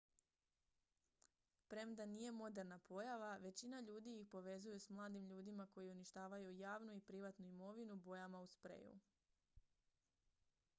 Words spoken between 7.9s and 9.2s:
bojama u spreju